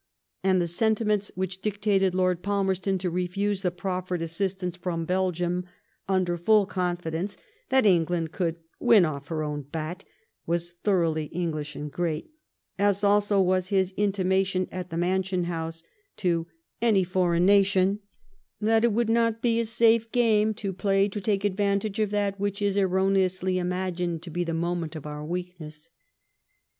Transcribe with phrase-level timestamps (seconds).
[0.43, 5.65] And the sentiments which dictated Lord Palmerston to refuse the proffered assis tance from Belgium^
[6.07, 7.37] under full confidence
[7.69, 10.03] that England could *^ win off her own bat,"
[10.47, 12.31] were thoroughly English and great;
[12.79, 15.83] as also was his intimation at the Mansion House
[16.17, 16.47] to *^
[16.81, 17.99] any foreign nation''
[18.59, 22.09] that *' it would not be a safe game to play to take advantage of
[22.09, 25.89] that which is erroneously imagined to be the moment of our weak ness."